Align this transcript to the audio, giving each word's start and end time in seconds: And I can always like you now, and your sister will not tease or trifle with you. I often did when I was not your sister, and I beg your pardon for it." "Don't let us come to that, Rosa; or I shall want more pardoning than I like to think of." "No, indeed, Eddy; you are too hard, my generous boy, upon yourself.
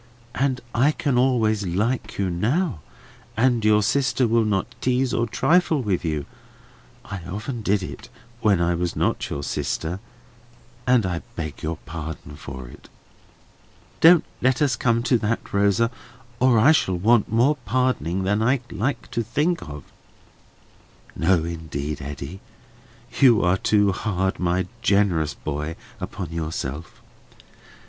And 0.33 0.61
I 0.73 0.93
can 0.93 1.15
always 1.15 1.63
like 1.63 2.17
you 2.17 2.31
now, 2.31 2.79
and 3.37 3.63
your 3.63 3.83
sister 3.83 4.27
will 4.27 4.45
not 4.45 4.73
tease 4.81 5.13
or 5.13 5.27
trifle 5.27 5.83
with 5.83 6.03
you. 6.03 6.25
I 7.05 7.21
often 7.29 7.61
did 7.61 8.09
when 8.39 8.59
I 8.59 8.73
was 8.73 8.95
not 8.95 9.29
your 9.29 9.43
sister, 9.43 9.99
and 10.87 11.05
I 11.05 11.21
beg 11.35 11.61
your 11.61 11.77
pardon 11.85 12.35
for 12.35 12.67
it." 12.67 12.89
"Don't 13.99 14.23
let 14.41 14.59
us 14.59 14.75
come 14.75 15.03
to 15.03 15.19
that, 15.19 15.53
Rosa; 15.53 15.91
or 16.39 16.57
I 16.57 16.71
shall 16.71 16.97
want 16.97 17.31
more 17.31 17.57
pardoning 17.57 18.23
than 18.23 18.41
I 18.41 18.61
like 18.71 19.11
to 19.11 19.21
think 19.21 19.61
of." 19.69 19.83
"No, 21.15 21.43
indeed, 21.43 22.01
Eddy; 22.01 22.39
you 23.19 23.43
are 23.43 23.57
too 23.57 23.91
hard, 23.91 24.39
my 24.39 24.65
generous 24.81 25.35
boy, 25.35 25.75
upon 25.99 26.31
yourself. 26.33 27.03